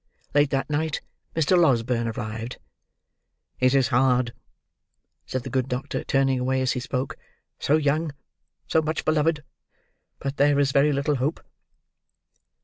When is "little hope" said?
10.91-11.39